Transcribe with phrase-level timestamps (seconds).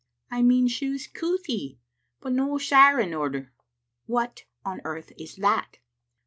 [0.19, 1.77] '* I mean she was couthie,
[2.21, 3.51] but no sair in order/*"
[4.15, 5.77] What on earth is that?"